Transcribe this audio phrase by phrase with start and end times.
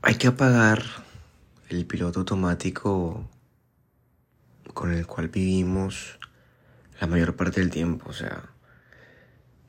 [0.00, 0.84] hay que apagar
[1.68, 3.28] el piloto automático
[4.72, 6.18] con el cual vivimos
[7.00, 8.10] la mayor parte del tiempo.
[8.10, 8.44] O sea,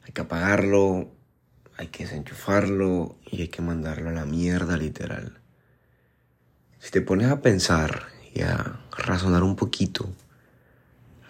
[0.03, 1.11] hay que apagarlo,
[1.77, 5.39] hay que desenchufarlo y hay que mandarlo a la mierda literal.
[6.77, 10.13] Si te pones a pensar y a razonar un poquito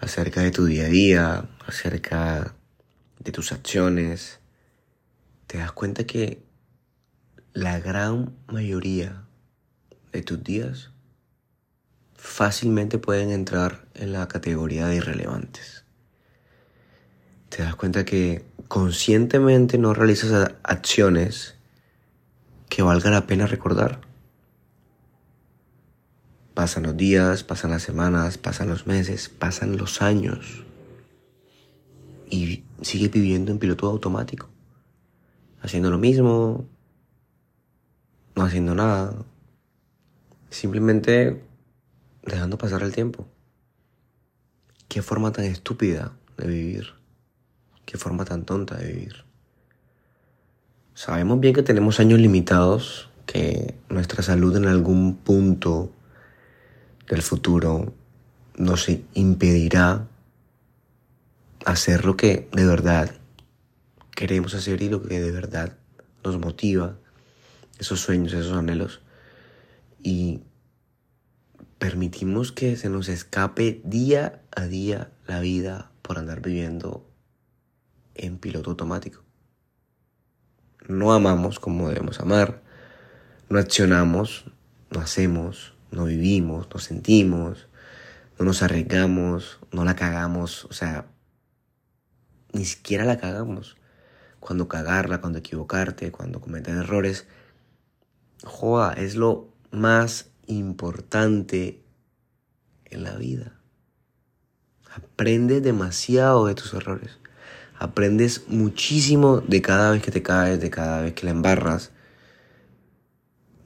[0.00, 2.54] acerca de tu día a día, acerca
[3.18, 4.40] de tus acciones,
[5.46, 6.49] te das cuenta que
[7.52, 9.24] la gran mayoría
[10.12, 10.90] de tus días
[12.14, 15.84] fácilmente pueden entrar en la categoría de irrelevantes.
[17.48, 21.56] Te das cuenta que conscientemente no realizas acciones
[22.68, 24.00] que valga la pena recordar.
[26.54, 30.64] Pasan los días, pasan las semanas, pasan los meses, pasan los años.
[32.30, 34.48] Y sigues viviendo en piloto automático.
[35.62, 36.68] Haciendo lo mismo,
[38.48, 39.14] haciendo nada.
[40.50, 41.42] Simplemente
[42.22, 43.26] dejando pasar el tiempo.
[44.88, 46.86] Qué forma tan estúpida de vivir.
[47.86, 49.24] Qué forma tan tonta de vivir.
[50.94, 55.92] Sabemos bien que tenemos años limitados, que nuestra salud en algún punto
[57.08, 57.94] del futuro
[58.56, 60.06] nos impedirá
[61.64, 63.12] hacer lo que de verdad
[64.14, 65.76] queremos hacer y lo que de verdad
[66.22, 66.96] nos motiva,
[67.80, 69.00] esos sueños, esos anhelos.
[70.02, 70.42] Y
[71.78, 77.10] permitimos que se nos escape día a día la vida por andar viviendo
[78.14, 79.24] en piloto automático.
[80.86, 82.62] No amamos como debemos amar,
[83.48, 84.44] no accionamos,
[84.90, 87.68] no hacemos, no vivimos, no sentimos,
[88.38, 91.06] no nos arriesgamos, no la cagamos, o sea,
[92.52, 93.76] ni siquiera la cagamos.
[94.38, 97.26] Cuando cagarla, cuando equivocarte, cuando cometer errores,
[98.60, 101.82] joda, es lo más importante
[102.84, 103.58] en la vida.
[104.94, 107.18] Aprendes demasiado de tus errores.
[107.78, 111.90] Aprendes muchísimo de cada vez que te caes, de cada vez que la embarras.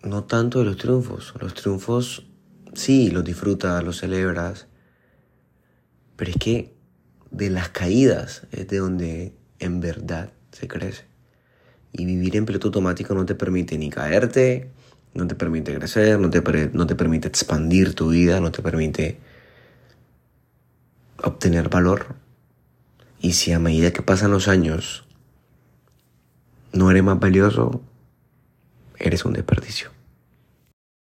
[0.05, 1.35] No tanto de los triunfos.
[1.41, 2.25] Los triunfos,
[2.75, 4.69] sí, los disfrutas, los celebras.
[6.15, 6.73] Pero es que
[7.33, 11.05] de las caídas es de donde en verdad se crece.
[11.91, 14.71] Y vivir en piloto automático no te permite ni caerte,
[15.15, 19.19] no te permite crecer, no te, no te permite expandir tu vida, no te permite
[21.23, 22.17] obtener valor.
[23.21, 25.07] Y si a medida que pasan los años
[26.73, 27.81] no eres más valioso,
[28.99, 29.91] eres un desperdicio.